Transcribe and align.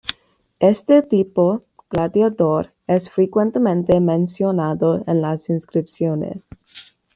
Este 0.59 1.03
tipo 1.03 1.61
gladiador 1.91 2.73
es 2.87 3.11
frecuentemente 3.11 3.99
mencionado 3.99 5.03
en 5.05 5.21
las 5.21 5.47
inscripciones. 5.47 6.41